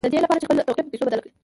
[0.03, 1.31] د دې لپاره چې خپله توقع پر پيسو بدله کړئ.